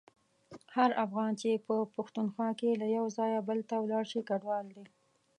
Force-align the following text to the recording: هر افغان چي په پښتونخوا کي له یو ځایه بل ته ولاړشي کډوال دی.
هر 0.75 0.89
افغان 1.05 1.31
چي 1.41 1.51
په 1.67 1.75
پښتونخوا 1.95 2.49
کي 2.59 2.69
له 2.81 2.87
یو 2.97 3.05
ځایه 3.17 3.39
بل 3.47 3.59
ته 3.69 3.75
ولاړشي 3.83 4.21
کډوال 4.29 4.65
دی. 4.75 4.85